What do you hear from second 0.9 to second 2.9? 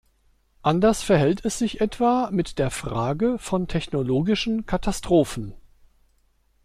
verhält es sich etwa mit der